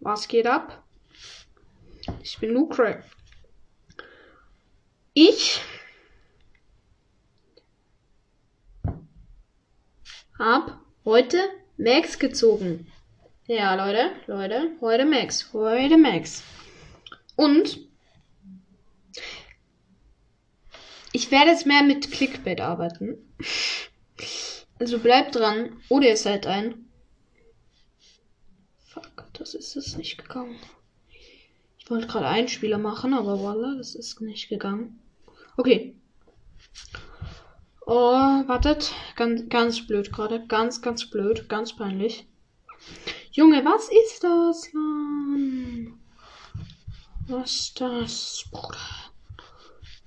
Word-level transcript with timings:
Was 0.00 0.28
geht 0.28 0.46
ab? 0.46 0.84
Ich 2.22 2.38
bin 2.38 2.50
Lucre. 2.50 3.02
Ich 5.12 5.60
hab 10.38 10.80
heute 11.04 11.38
Max 11.76 12.18
gezogen. 12.18 12.86
Ja, 13.46 13.74
Leute, 13.74 14.12
Leute, 14.26 14.70
heute 14.80 15.04
Max, 15.04 15.52
heute 15.52 15.96
Max. 15.96 16.44
Und 17.34 17.80
ich 21.12 21.30
werde 21.30 21.50
jetzt 21.50 21.66
mehr 21.66 21.82
mit 21.82 22.10
Clickbait 22.12 22.60
arbeiten. 22.60 23.16
Also 24.78 24.98
bleibt 25.00 25.34
dran 25.34 25.80
oder 25.88 26.08
ihr 26.08 26.16
seid 26.16 26.46
ein. 26.46 26.87
Das 29.38 29.54
ist 29.54 29.76
es 29.76 29.96
nicht 29.96 30.18
gegangen. 30.18 30.58
Ich 31.78 31.88
wollte 31.90 32.06
gerade 32.06 32.26
einen 32.26 32.48
Spieler 32.48 32.78
machen, 32.78 33.14
aber 33.14 33.38
voila, 33.38 33.76
das 33.76 33.94
ist 33.94 34.20
nicht 34.20 34.48
gegangen. 34.48 35.00
Okay. 35.56 35.94
Oh, 37.86 37.94
wartet. 37.94 38.92
Ganz, 39.16 39.48
ganz 39.48 39.86
blöd 39.86 40.12
gerade. 40.12 40.46
Ganz, 40.46 40.82
ganz 40.82 41.08
blöd. 41.08 41.48
Ganz 41.48 41.74
peinlich. 41.74 42.26
Junge, 43.32 43.64
was 43.64 43.88
ist 43.88 44.24
das, 44.24 44.72
Mann? 44.72 45.98
Was 47.28 47.50
ist 47.52 47.80
das, 47.80 48.44
Bruder? 48.50 48.78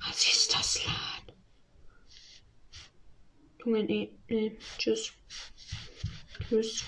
Was 0.06 0.28
ist 0.28 0.54
das, 0.54 0.86
Lan? 0.86 1.36
Junge, 3.64 3.84
nee, 3.84 4.12
nee. 4.28 4.58
Tschüss. 4.78 5.14
Tschüss. 6.50 6.84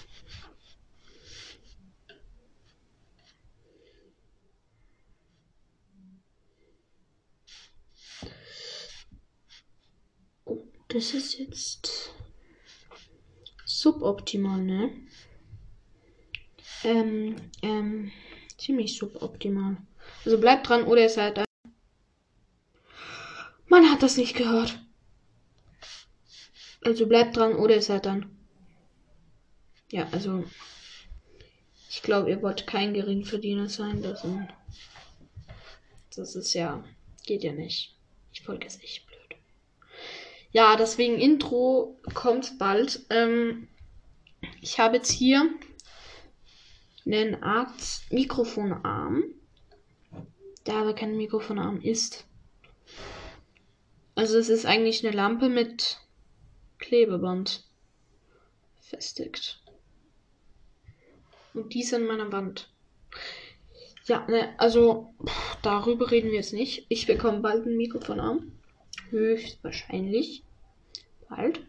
Oh, 10.45 10.67
das 10.93 11.13
ist 11.13 11.39
jetzt 11.39 12.13
suboptimal, 13.65 14.61
ne? 14.61 14.91
Ähm, 16.83 17.35
ähm, 17.63 18.11
ziemlich 18.57 18.97
suboptimal. 18.97 19.77
Also 20.23 20.39
bleibt 20.39 20.69
dran 20.69 20.83
oder 20.83 21.01
ihr 21.01 21.09
seid 21.09 21.37
da. 21.37 21.45
Man 23.65 23.89
hat 23.89 24.03
das 24.03 24.17
nicht 24.17 24.35
gehört. 24.35 24.79
Also 26.81 27.07
bleibt 27.07 27.37
dran 27.37 27.55
oder 27.55 27.75
ihr 27.75 27.81
seid 27.81 28.05
dann. 28.05 28.37
Ja, 29.91 30.07
also. 30.11 30.43
Ich 31.89 32.01
glaube, 32.01 32.29
ihr 32.29 32.41
wollt 32.41 32.67
kein 32.67 32.93
Geringverdiener 32.93 33.69
sein. 33.69 34.01
Das, 34.01 34.25
das 36.15 36.35
ist 36.35 36.53
ja. 36.53 36.83
Geht 37.25 37.43
ja 37.43 37.53
nicht. 37.53 37.95
Die 38.35 38.41
Folge 38.41 38.67
ist 38.67 38.83
echt 38.83 39.05
blöd. 39.07 39.12
Ja, 40.53 40.75
deswegen 40.75 41.19
Intro 41.19 41.99
kommt 42.13 42.59
bald. 42.59 43.07
Ähm, 43.09 43.67
ich 44.61 44.79
habe 44.79 44.97
jetzt 44.97 45.11
hier 45.11 45.49
einen 47.05 47.41
Art 47.41 48.01
Mikrofonarm, 48.11 49.23
der 50.67 50.75
aber 50.75 50.93
kein 50.93 51.17
Mikrofonarm 51.17 51.81
ist. 51.81 52.25
Also 54.13 54.37
es 54.37 54.47
ist 54.49 54.67
eigentlich 54.67 55.03
eine 55.03 55.15
Lampe 55.15 55.49
mit 55.49 55.99
Klebeband 56.77 57.65
festigt. 58.79 59.59
Und 61.55 61.73
die 61.73 61.81
ist 61.81 61.95
an 61.95 62.05
meiner 62.05 62.31
Wand. 62.31 62.69
Ja, 64.05 64.27
ne, 64.27 64.53
also 64.59 65.15
darüber 65.63 66.11
reden 66.11 66.29
wir 66.29 66.37
jetzt 66.37 66.53
nicht. 66.53 66.85
Ich 66.89 67.07
bekomme 67.07 67.39
bald 67.39 67.65
ein 67.65 67.75
Mikrofonarm. 67.75 68.51
Höchstwahrscheinlich. 69.09 70.43
Bald. 71.29 71.61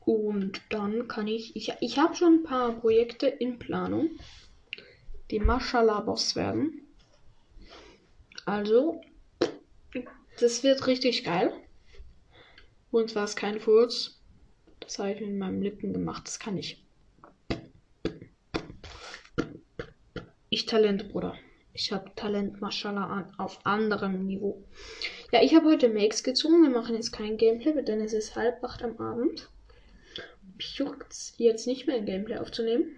Und 0.00 0.60
dann 0.70 1.08
kann 1.08 1.28
ich. 1.28 1.54
Ich, 1.56 1.72
ich 1.80 1.98
habe 1.98 2.14
schon 2.14 2.40
ein 2.40 2.42
paar 2.42 2.72
Projekte 2.72 3.26
in 3.26 3.58
Planung, 3.58 4.10
die 5.30 5.38
Mashallah 5.38 6.00
Boss 6.00 6.34
werden. 6.34 6.86
Also, 8.46 9.00
das 10.40 10.62
wird 10.62 10.86
richtig 10.86 11.24
geil. 11.24 11.52
Und 12.90 13.10
zwar 13.10 13.24
ist 13.24 13.36
kein 13.36 13.60
Furz. 13.60 14.20
Das 14.80 14.98
habe 14.98 15.12
ich 15.12 15.20
mit 15.20 15.36
meinem 15.36 15.62
Lippen 15.62 15.92
gemacht. 15.92 16.26
Das 16.26 16.40
kann 16.40 16.56
ich. 16.56 16.84
Ich 20.48 20.66
Talent, 20.66 21.10
Bruder. 21.12 21.36
Ich 21.72 21.92
habe 21.92 22.10
Talent, 22.16 22.60
Mashallah, 22.60 23.32
auf 23.38 23.64
anderem 23.64 24.26
Niveau. 24.26 24.62
Ja, 25.32 25.42
ich 25.42 25.54
habe 25.54 25.66
heute 25.66 25.88
Makes 25.88 26.24
gezogen. 26.24 26.62
Wir 26.62 26.70
machen 26.70 26.96
jetzt 26.96 27.12
kein 27.12 27.36
Gameplay, 27.36 27.82
denn 27.82 28.00
es 28.00 28.12
ist 28.12 28.34
halb 28.34 28.62
acht 28.64 28.82
am 28.82 28.98
Abend. 28.98 29.48
Mich 30.56 30.76
juckt's 30.76 31.34
jetzt 31.38 31.66
nicht 31.66 31.86
mehr 31.86 31.96
ein 31.96 32.06
Gameplay 32.06 32.38
aufzunehmen. 32.38 32.96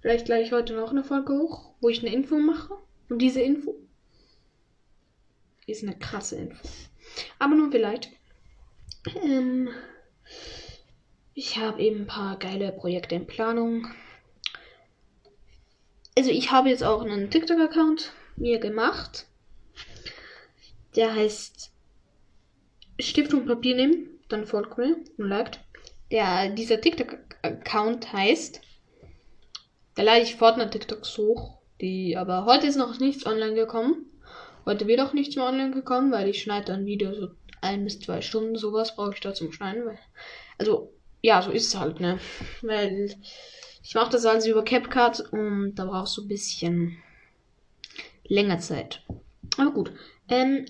Vielleicht 0.00 0.26
gleich 0.26 0.52
heute 0.52 0.74
noch 0.74 0.90
eine 0.90 1.04
Folge 1.04 1.34
hoch, 1.34 1.74
wo 1.80 1.88
ich 1.88 2.00
eine 2.00 2.14
Info 2.14 2.38
mache. 2.38 2.74
Und 3.08 3.20
diese 3.20 3.40
Info 3.40 3.76
ist 5.66 5.82
eine 5.82 5.98
krasse 5.98 6.36
Info. 6.36 6.68
Aber 7.38 7.54
nur 7.54 7.70
vielleicht. 7.70 8.10
Ähm, 9.22 9.68
ich 11.34 11.58
habe 11.58 11.80
eben 11.82 12.00
ein 12.00 12.06
paar 12.06 12.38
geile 12.38 12.72
Projekte 12.72 13.14
in 13.14 13.26
Planung. 13.26 13.86
Also 16.18 16.32
ich 16.32 16.50
habe 16.50 16.68
jetzt 16.68 16.82
auch 16.82 17.02
einen 17.02 17.30
TikTok-Account 17.30 18.10
mir 18.34 18.58
gemacht. 18.58 19.26
Der 20.96 21.14
heißt 21.14 21.70
Stift 22.98 23.32
und 23.34 23.46
Papier 23.46 23.76
nehmen, 23.76 24.18
dann 24.28 24.44
folgt 24.44 24.78
mir 24.78 24.96
und 25.16 25.28
liked. 25.28 25.60
Der, 26.10 26.48
dieser 26.48 26.80
TikTok-Account 26.80 28.12
heißt, 28.12 28.60
da 29.94 30.02
lade 30.02 30.22
ich 30.22 30.34
Fortnite-TikToks 30.34 31.18
hoch, 31.18 31.58
die, 31.80 32.16
aber 32.16 32.46
heute 32.46 32.66
ist 32.66 32.74
noch 32.74 32.98
nichts 32.98 33.24
online 33.24 33.54
gekommen. 33.54 34.06
Heute 34.66 34.88
wird 34.88 35.00
auch 35.00 35.12
nichts 35.12 35.36
mehr 35.36 35.44
online 35.44 35.70
gekommen, 35.70 36.10
weil 36.10 36.28
ich 36.28 36.42
schneide 36.42 36.72
dann 36.72 36.84
Video 36.84 37.14
so 37.14 37.28
ein 37.60 37.84
bis 37.84 38.00
zwei 38.00 38.22
Stunden, 38.22 38.56
sowas 38.56 38.96
brauche 38.96 39.14
ich 39.14 39.20
da 39.20 39.34
zum 39.34 39.52
Schneiden. 39.52 39.86
Weil, 39.86 40.00
also, 40.58 40.92
ja, 41.22 41.40
so 41.42 41.52
ist 41.52 41.68
es 41.68 41.78
halt, 41.78 42.00
ne? 42.00 42.18
Weil 42.62 43.14
ich 43.88 43.94
mache 43.94 44.10
das 44.10 44.26
also 44.26 44.50
über 44.50 44.62
CapCut 44.62 45.32
und 45.32 45.76
da 45.76 45.86
brauchst 45.86 46.18
du 46.18 46.20
ein 46.20 46.28
bisschen 46.28 46.98
länger 48.24 48.58
Zeit. 48.58 49.02
Aber 49.56 49.70
gut. 49.70 49.92
Ähm, 50.28 50.66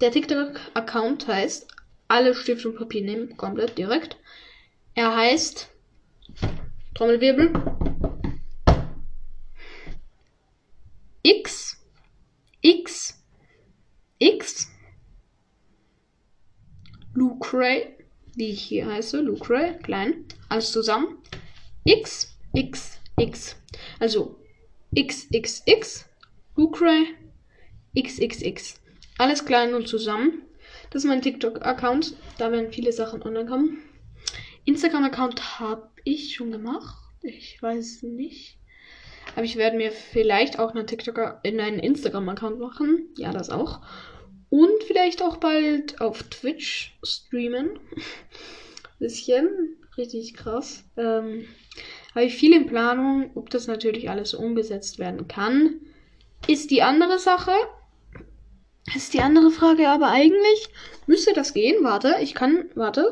der 0.00 0.10
TikTok-Account 0.10 1.28
heißt 1.28 1.68
alle 2.08 2.34
Stift 2.34 2.66
und 2.66 2.74
Papier 2.74 3.04
nehmen, 3.04 3.36
komplett 3.36 3.78
direkt. 3.78 4.16
Er 4.96 5.14
heißt 5.14 5.70
Trommelwirbel 6.96 7.52
X 11.22 11.80
X 12.60 13.22
X 14.18 14.68
Lucray, 17.14 17.96
wie 18.34 18.48
ich 18.48 18.62
hier 18.62 18.86
heiße, 18.86 19.20
Lucray, 19.20 19.78
klein, 19.78 20.24
alles 20.48 20.72
zusammen. 20.72 21.22
X 21.86 22.36
X 22.52 22.98
X. 23.16 23.56
Also 24.00 24.40
X 24.92 25.28
X 25.30 25.62
X 25.66 26.04
Lucray 26.56 27.14
XXX. 27.96 28.80
Alles 29.18 29.44
klein 29.44 29.72
und 29.72 29.86
zusammen. 29.86 30.42
Das 30.90 31.04
ist 31.04 31.08
mein 31.08 31.22
TikTok-Account. 31.22 32.14
Da 32.38 32.50
werden 32.50 32.72
viele 32.72 32.92
Sachen 32.92 33.22
online 33.22 33.46
kommen. 33.46 33.78
Instagram-Account 34.64 35.60
habe 35.60 35.88
ich 36.02 36.34
schon 36.34 36.50
gemacht. 36.50 36.96
Ich 37.22 37.62
weiß 37.62 38.02
nicht. 38.02 38.58
Aber 39.36 39.44
ich 39.44 39.54
werde 39.54 39.76
mir 39.76 39.92
vielleicht 39.92 40.58
auch 40.58 40.74
einen 40.74 40.88
TikTok 40.88 41.38
in 41.44 41.60
einen 41.60 41.78
Instagram-Account 41.78 42.58
machen. 42.58 43.10
Ja, 43.16 43.32
das 43.32 43.48
auch. 43.48 43.80
Und 44.50 44.82
vielleicht 44.84 45.22
auch 45.22 45.36
bald 45.36 46.00
auf 46.00 46.24
Twitch 46.24 46.98
streamen. 47.04 47.78
Bisschen. 48.98 49.76
Richtig 49.96 50.34
krass. 50.34 50.84
Ähm, 50.96 51.46
habe 52.16 52.26
ich 52.26 52.34
viel 52.34 52.54
in 52.54 52.66
Planung. 52.66 53.30
Ob 53.34 53.50
das 53.50 53.66
natürlich 53.66 54.08
alles 54.08 54.32
umgesetzt 54.32 54.98
werden 54.98 55.28
kann, 55.28 55.80
ist 56.48 56.70
die 56.70 56.82
andere 56.82 57.18
Sache. 57.18 57.52
Ist 58.94 59.14
die 59.14 59.20
andere 59.20 59.50
Frage, 59.50 59.88
aber 59.88 60.08
eigentlich 60.08 60.68
müsste 61.06 61.34
das 61.34 61.52
gehen. 61.52 61.84
Warte, 61.84 62.16
ich 62.22 62.34
kann. 62.34 62.70
Warte. 62.74 63.10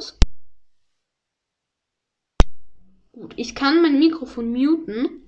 Gut, 3.12 3.35
ich 3.37 3.55
kann 3.55 3.83
mein 3.83 3.99
Mikrofon 3.99 4.51
muten. 4.51 5.23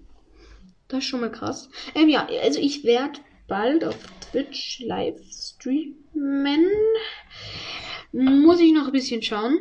Das 0.88 1.00
ist 1.00 1.06
schon 1.06 1.20
mal 1.20 1.32
krass. 1.32 1.68
Ähm, 1.94 2.08
ja, 2.08 2.26
also 2.42 2.60
ich 2.60 2.84
werde 2.84 3.20
bald 3.48 3.84
auf 3.84 3.96
Twitch 4.30 4.80
live 4.80 5.20
streamen. 5.30 6.66
Muss 8.12 8.60
ich 8.60 8.72
noch 8.72 8.86
ein 8.86 8.92
bisschen 8.92 9.20
schauen. 9.20 9.58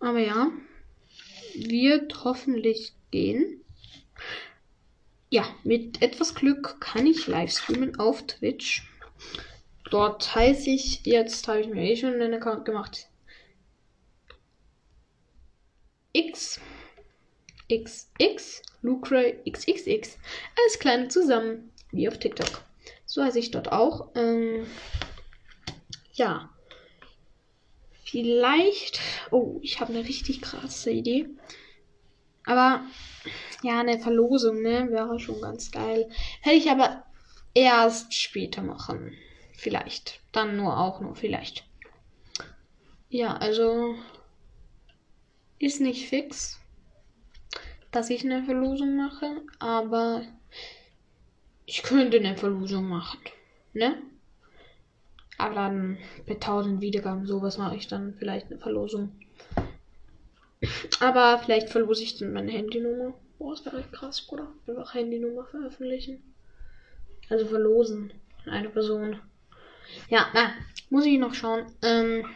Aber 0.00 0.18
ja, 0.18 0.50
wird 1.54 2.24
hoffentlich 2.24 2.94
gehen. 3.10 3.62
Ja, 5.30 5.44
mit 5.64 6.02
etwas 6.02 6.34
Glück 6.34 6.80
kann 6.80 7.06
ich 7.06 7.26
live 7.26 7.50
streamen 7.50 7.98
auf 7.98 8.26
Twitch. 8.26 8.82
Dort 9.90 10.34
heiße 10.34 10.70
ich, 10.70 11.04
jetzt 11.04 11.48
habe 11.48 11.60
ich 11.60 11.68
mir 11.68 11.82
eh 11.82 11.96
schon 11.96 12.14
einen 12.14 12.34
Account 12.34 12.64
gemacht. 12.64 13.08
X, 16.12 16.60
X, 17.68 18.10
X, 18.18 18.62
Lucre, 18.82 19.36
XXX. 19.48 20.18
Alles 20.58 20.78
kleine 20.78 21.08
zusammen, 21.08 21.72
wie 21.90 22.08
auf 22.08 22.18
TikTok. 22.18 22.62
So 23.06 23.22
heiße 23.22 23.38
ich 23.38 23.50
dort 23.50 23.72
auch. 23.72 24.10
Ähm, 24.14 24.66
ja. 26.12 26.50
Vielleicht. 28.12 29.00
Oh, 29.30 29.58
ich 29.62 29.80
habe 29.80 29.94
eine 29.94 30.06
richtig 30.06 30.42
krasse 30.42 30.90
Idee. 30.90 31.30
Aber 32.44 32.84
ja, 33.62 33.80
eine 33.80 33.98
Verlosung, 33.98 34.60
ne? 34.60 34.90
Wäre 34.90 35.18
schon 35.18 35.40
ganz 35.40 35.70
geil. 35.70 36.10
Hätte 36.42 36.56
ich 36.56 36.70
aber 36.70 37.06
erst 37.54 38.12
später 38.12 38.62
machen. 38.62 39.16
Vielleicht. 39.54 40.20
Dann 40.30 40.58
nur 40.58 40.78
auch 40.78 41.00
nur 41.00 41.16
vielleicht. 41.16 41.64
Ja, 43.08 43.34
also 43.34 43.94
ist 45.58 45.80
nicht 45.80 46.06
fix, 46.06 46.60
dass 47.92 48.10
ich 48.10 48.26
eine 48.26 48.44
Verlosung 48.44 48.94
mache, 48.94 49.40
aber 49.58 50.22
ich 51.64 51.82
könnte 51.82 52.18
eine 52.18 52.36
Verlosung 52.36 52.88
machen, 52.88 53.20
ne? 53.72 54.02
Dann 55.50 55.98
bei 56.26 56.34
1000 56.34 56.80
Wiedergaben, 56.80 57.26
sowas 57.26 57.58
mache 57.58 57.76
ich 57.76 57.88
dann 57.88 58.14
vielleicht 58.18 58.50
eine 58.50 58.58
Verlosung. 58.58 59.12
Aber 61.00 61.38
vielleicht 61.38 61.70
verlose 61.70 62.02
ich 62.02 62.18
dann 62.18 62.32
meine 62.32 62.52
Handynummer. 62.52 63.14
Boah, 63.38 63.54
das 63.54 63.64
wäre 63.64 63.82
krass, 63.90 64.22
Bruder. 64.22 64.52
Einfach 64.66 64.94
Handynummer 64.94 65.44
veröffentlichen. 65.44 66.22
Also 67.28 67.46
verlosen. 67.46 68.12
Eine 68.46 68.70
Person. 68.70 69.20
Ja, 70.08 70.26
na, 70.34 70.52
muss 70.90 71.06
ich 71.06 71.18
noch 71.18 71.34
schauen. 71.34 71.66
Ähm, 71.82 72.26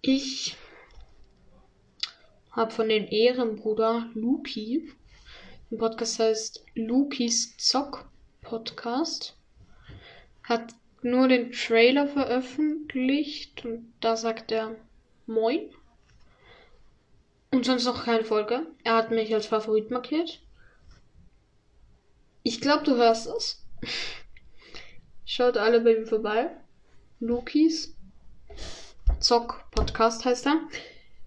ich 0.00 0.56
habe 2.50 2.70
von 2.70 2.88
den 2.88 3.06
Ehrenbruder 3.06 4.10
Luki. 4.14 4.90
Der 5.70 5.76
Podcast 5.76 6.18
heißt 6.18 6.64
Lukis 6.74 7.56
Zock 7.56 8.06
Podcast 8.42 9.36
hat 10.44 10.74
nur 11.02 11.28
den 11.28 11.52
Trailer 11.52 12.06
veröffentlicht 12.06 13.64
und 13.64 13.92
da 14.00 14.16
sagt 14.16 14.52
er 14.52 14.76
Moin. 15.26 15.70
Und 17.50 17.66
sonst 17.66 17.84
noch 17.84 18.04
keine 18.04 18.24
Folge. 18.24 18.66
Er 18.82 18.96
hat 18.96 19.10
mich 19.10 19.34
als 19.34 19.46
Favorit 19.46 19.90
markiert. 19.90 20.40
Ich 22.42 22.60
glaube, 22.60 22.84
du 22.84 22.96
hörst 22.96 23.26
es. 23.26 23.64
Schaut 25.24 25.56
alle 25.56 25.80
bei 25.80 25.94
ihm 25.96 26.06
vorbei. 26.06 26.50
Lukis 27.20 27.94
Zock 29.20 29.64
Podcast 29.70 30.24
heißt 30.24 30.46
er. 30.46 30.60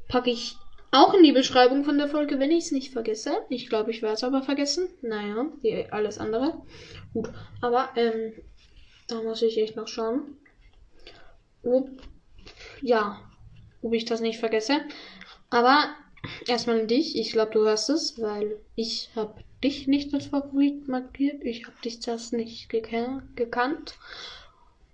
Packe 0.08 0.30
ich 0.30 0.58
auch 0.92 1.14
in 1.14 1.24
die 1.24 1.32
Beschreibung 1.32 1.84
von 1.84 1.98
der 1.98 2.08
Folge, 2.08 2.40
wenn 2.40 2.52
ich 2.52 2.66
es 2.66 2.72
nicht 2.72 2.94
vergesse. 2.94 3.38
Ich 3.50 3.70
glaube, 3.70 3.92
ich 3.92 4.02
werde 4.02 4.16
es 4.16 4.24
aber 4.24 4.44
vergessen. 4.44 4.88
Naja, 5.02 5.46
wie 5.62 5.86
alles 5.92 6.18
andere. 6.18 6.62
Gut, 7.14 7.30
aber 7.62 7.90
ähm, 7.96 8.34
da 9.08 9.22
muss 9.22 9.42
ich 9.42 9.58
echt 9.58 9.76
noch 9.76 9.88
schauen. 9.88 10.38
Ob, 11.64 11.90
ja, 12.82 13.20
ob 13.82 13.94
ich 13.94 14.06
das 14.06 14.22
nicht 14.22 14.40
vergesse. 14.40 14.82
Aber 15.50 15.90
erstmal 16.48 16.88
dich. 16.88 17.18
Ich 17.18 17.32
glaube, 17.32 17.52
du 17.52 17.60
hörst 17.62 17.90
es, 17.90 18.20
weil 18.22 18.58
ich 18.76 19.10
habe 19.16 19.44
dich 19.64 19.88
nicht 19.88 20.14
als 20.14 20.28
Favorit 20.28 20.88
markiert. 20.88 21.44
Ich 21.44 21.66
habe 21.66 21.78
dich 21.84 22.00
das 22.00 22.32
nicht 22.32 22.70
gekannt. 22.70 23.98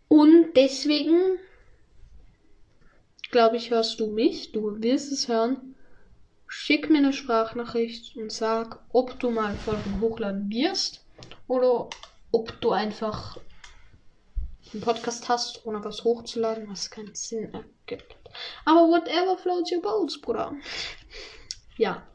Und 0.07 0.53
deswegen 0.55 1.39
glaube 3.31 3.57
ich, 3.57 3.71
hörst 3.71 3.99
du 3.99 4.07
mich. 4.07 4.51
Du 4.51 4.81
wirst 4.81 5.11
es 5.11 5.27
hören. 5.27 5.75
Schick 6.47 6.89
mir 6.89 6.97
eine 6.97 7.13
Sprachnachricht 7.13 8.17
und 8.17 8.29
sag, 8.29 8.79
ob 8.91 9.17
du 9.19 9.31
mal 9.31 9.55
Folgen 9.55 10.01
hochladen 10.01 10.49
wirst 10.49 11.05
oder 11.47 11.89
ob 12.33 12.59
du 12.59 12.71
einfach 12.71 13.37
einen 14.73 14.81
Podcast 14.81 15.27
hast, 15.27 15.65
ohne 15.65 15.83
was 15.83 16.03
hochzuladen, 16.03 16.69
was 16.69 16.89
keinen 16.89 17.13
Sinn 17.15 17.53
ergibt. 17.53 18.15
Aber 18.65 18.87
whatever 18.87 19.37
floats 19.37 19.71
your 19.71 19.81
boats, 19.81 20.19
Bruder. 20.21 20.53
Ja. 21.77 22.07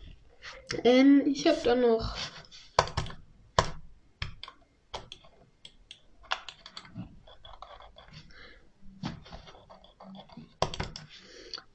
Ähm, 0.85 1.23
ich 1.27 1.47
habe 1.47 1.59
dann 1.65 1.81
noch. 1.81 2.17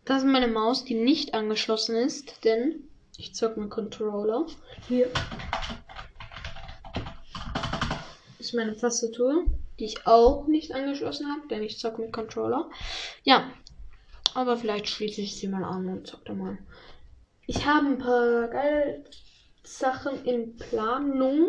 Das 0.06 0.24
ist 0.24 0.30
meine 0.30 0.48
Maus, 0.48 0.84
die 0.84 0.96
nicht 0.96 1.34
angeschlossen 1.34 1.96
ist, 1.96 2.44
denn 2.44 2.90
ich 3.18 3.36
zocke 3.36 3.60
mit 3.60 3.70
Controller. 3.70 4.46
Hier 4.88 5.10
ist 8.40 8.54
meine 8.54 8.76
Tastatur 8.76 9.46
die 9.82 9.86
ich 9.86 10.06
auch 10.06 10.46
nicht 10.46 10.74
angeschlossen 10.74 11.28
habe, 11.28 11.48
denn 11.48 11.64
ich 11.64 11.80
zocke 11.80 12.04
mit 12.04 12.14
Controller. 12.14 12.70
Ja, 13.24 13.52
aber 14.36 14.56
vielleicht 14.56 14.88
schließe 14.88 15.22
ich 15.22 15.36
sie 15.36 15.48
mal 15.48 15.64
an 15.64 15.88
und 15.88 16.06
zocke 16.08 16.34
mal. 16.34 16.60
Ich 17.48 17.66
habe 17.66 17.88
ein 17.88 17.98
paar 17.98 18.48
geile 18.50 19.04
Sachen 19.64 20.24
in 20.24 20.56
Planung. 20.56 21.48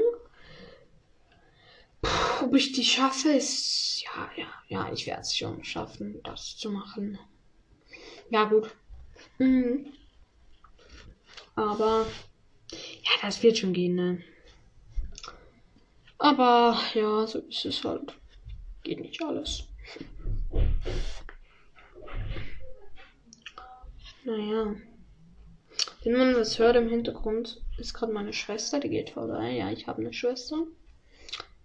Puh, 2.00 2.46
ob 2.46 2.54
ich 2.54 2.72
die 2.72 2.84
schaffe, 2.84 3.28
ist. 3.28 4.02
Ja, 4.02 4.30
ja, 4.34 4.46
ja, 4.68 4.92
ich 4.92 5.06
werde 5.06 5.20
es 5.20 5.36
schon 5.36 5.62
schaffen, 5.62 6.20
das 6.24 6.56
zu 6.56 6.70
machen. 6.70 7.18
Ja, 8.30 8.44
gut. 8.44 8.74
Mhm. 9.38 9.92
Aber. 11.54 12.06
Ja, 12.70 13.10
das 13.20 13.42
wird 13.42 13.58
schon 13.58 13.74
gehen, 13.74 13.94
ne? 13.94 14.22
Aber 16.16 16.80
ja, 16.94 17.26
so 17.26 17.40
ist 17.40 17.66
es 17.66 17.84
halt. 17.84 18.14
Geht 18.82 19.00
nicht 19.00 19.22
alles. 19.22 19.68
Naja. 24.24 24.74
Wenn 26.04 26.16
man 26.16 26.34
was 26.34 26.58
hört 26.58 26.76
im 26.76 26.88
Hintergrund, 26.88 27.60
ist 27.78 27.94
gerade 27.94 28.12
meine 28.12 28.32
Schwester, 28.32 28.80
die 28.80 28.88
geht 28.88 29.10
vorbei. 29.10 29.52
Ja, 29.52 29.70
ich 29.70 29.86
habe 29.86 30.00
eine 30.00 30.12
Schwester. 30.12 30.64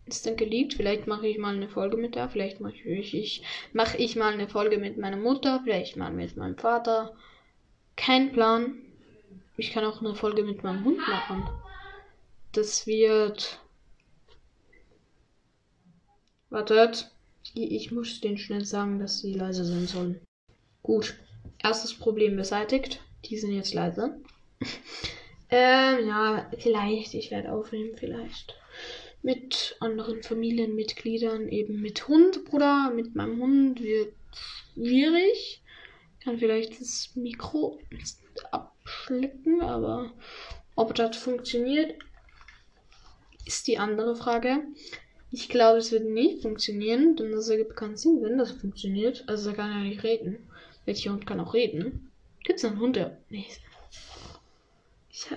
Ist 0.06 0.26
dann 0.26 0.38
geliebt. 0.38 0.76
Vielleicht 0.76 1.08
mache 1.08 1.28
ich 1.28 1.38
mal 1.38 1.56
eine 1.56 1.70
Folge 1.70 1.98
mit 1.98 2.16
der. 2.16 2.30
Vielleicht 2.30 2.62
mache 2.62 2.76
ich, 2.76 3.14
ich, 3.14 3.44
mache 3.74 3.98
ich 3.98 4.16
mal 4.16 4.34
eine 4.34 4.48
Folge 4.48 4.78
mit 4.78 4.98
meiner 4.98 5.18
Mutter. 5.18 5.62
Vielleicht 5.64 5.98
mal 5.98 6.12
mit 6.12 6.38
meinem 6.38 6.58
Vater. 6.58 7.16
Kein 7.96 8.32
Plan. 8.32 8.78
Ich 9.58 9.72
kann 9.72 9.84
auch 9.84 10.00
eine 10.00 10.16
Folge 10.16 10.44
mit 10.44 10.64
meinem 10.64 10.86
Hund 10.86 11.00
machen. 11.00 11.50
Das 12.54 12.88
wird 12.88 13.60
Wartet. 16.50 17.12
Ich 17.54 17.92
muss 17.92 18.20
denen 18.22 18.38
schnell 18.38 18.66
sagen, 18.66 19.00
dass 19.00 19.20
sie 19.20 19.34
leise 19.34 19.66
sein 19.66 19.88
sollen. 19.88 20.22
Gut. 20.84 21.16
Erstes 21.62 21.94
Problem 21.94 22.36
beseitigt. 22.36 23.02
Die 23.26 23.38
sind 23.38 23.54
jetzt 23.54 23.74
leise. 23.74 24.20
ähm, 25.50 26.08
ja, 26.08 26.50
vielleicht. 26.58 27.14
Ich 27.14 27.32
werde 27.32 27.52
aufnehmen, 27.52 27.98
vielleicht. 27.98 28.56
Mit 29.22 29.76
anderen 29.80 30.24
Familienmitgliedern, 30.24 31.50
eben 31.50 31.82
mit 31.82 32.08
Hund, 32.08 32.46
Bruder. 32.46 32.92
Mit 32.94 33.16
meinem 33.16 33.42
Hund 33.42 33.82
wird 33.82 34.14
schwierig. 34.74 35.62
Kann 36.24 36.38
vielleicht 36.38 36.80
das 36.80 37.12
Mikro 37.16 37.80
abschlecken, 38.52 39.62
aber 39.62 40.14
ob 40.76 40.94
das 40.94 41.18
funktioniert, 41.18 41.96
ist 43.46 43.68
die 43.68 43.78
andere 43.80 44.16
Frage. 44.16 44.64
Ich 45.30 45.50
glaube, 45.50 45.80
es 45.80 45.92
wird 45.92 46.06
nicht 46.06 46.42
funktionieren, 46.42 47.16
denn 47.18 47.32
das 47.32 47.50
ergibt 47.50 47.76
keinen 47.76 47.98
Sinn, 47.98 48.24
wenn 48.24 48.38
das 48.38 48.52
funktioniert. 48.52 49.26
Also 49.28 49.50
er 49.50 49.56
kann 49.56 49.72
ja 49.72 49.80
nicht 49.80 50.04
reden. 50.04 50.48
Welcher 50.86 51.12
Hund 51.12 51.28
kann 51.28 51.42
auch 51.42 51.54
reden? 51.54 52.12
Gibt 52.44 52.60
es 52.60 52.66
einen 52.66 52.80
Hund, 52.80 52.96
der. 52.96 53.18
Nee. 53.30 53.46
Ich, 55.10 55.28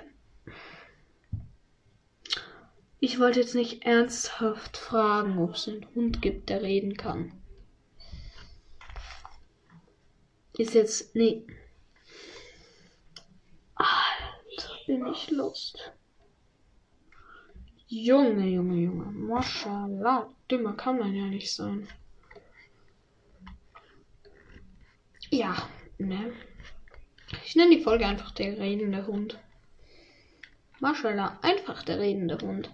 ich 3.01 3.19
wollte 3.19 3.41
jetzt 3.41 3.57
nicht 3.57 3.85
ernsthaft 3.85 4.77
fragen, 4.77 5.39
ob 5.39 5.55
es 5.55 5.67
einen 5.67 5.87
Hund 5.95 6.23
gibt, 6.23 6.51
der 6.51 6.63
reden 6.63 6.97
kann. 6.97 7.33
Ist 10.57 10.75
jetzt. 10.75 11.17
Nee. 11.17 11.47
Alter, 13.75 14.71
bin 14.87 15.07
ich 15.07 15.31
lost. 15.31 15.93
Junge, 17.93 18.47
Junge, 18.47 18.77
Junge. 18.77 19.07
Mashallah. 19.11 20.29
Dümmer 20.49 20.75
kann 20.75 21.01
man 21.01 21.13
ja 21.13 21.25
nicht 21.25 21.53
sein. 21.53 21.89
Ja, 25.29 25.69
ne. 25.99 26.33
Ich 27.45 27.57
nenne 27.57 27.77
die 27.77 27.83
Folge 27.83 28.07
einfach 28.07 28.31
der 28.31 28.59
redende 28.59 29.09
Hund. 29.09 29.41
Maschallah, 30.79 31.41
einfach 31.43 31.83
der 31.83 31.99
redende 31.99 32.39
Hund. 32.39 32.73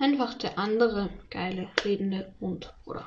Einfach 0.00 0.34
der 0.34 0.58
andere 0.58 1.08
geile 1.30 1.70
redende 1.84 2.34
Hund, 2.40 2.74
oder? 2.84 3.06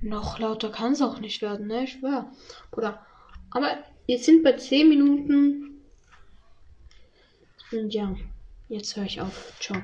Noch 0.00 0.38
lauter 0.38 0.70
kann 0.70 0.92
es 0.92 1.02
auch 1.02 1.20
nicht 1.20 1.42
werden, 1.42 1.66
ne? 1.66 1.84
Ich 1.84 1.92
schwör. 1.92 2.32
Oder. 2.70 3.04
Aber 3.50 3.76
wir 4.06 4.18
sind 4.18 4.42
bei 4.42 4.52
10 4.52 4.88
Minuten. 4.88 5.82
Und 7.70 7.94
ja, 7.94 8.14
jetzt 8.68 8.96
höre 8.96 9.04
ich 9.04 9.20
auf. 9.20 9.52
Ciao. 9.60 9.80